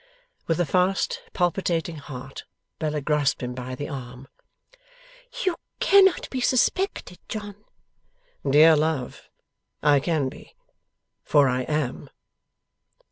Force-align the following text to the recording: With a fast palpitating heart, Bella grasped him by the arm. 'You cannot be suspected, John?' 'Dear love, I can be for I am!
With 0.47 0.59
a 0.59 0.65
fast 0.65 1.21
palpitating 1.31 1.97
heart, 1.97 2.45
Bella 2.79 3.01
grasped 3.01 3.43
him 3.43 3.53
by 3.53 3.75
the 3.75 3.87
arm. 3.87 4.27
'You 5.45 5.57
cannot 5.79 6.27
be 6.31 6.41
suspected, 6.41 7.19
John?' 7.29 7.63
'Dear 8.43 8.75
love, 8.75 9.29
I 9.83 9.99
can 9.99 10.27
be 10.27 10.55
for 11.23 11.47
I 11.47 11.61
am! 11.67 12.09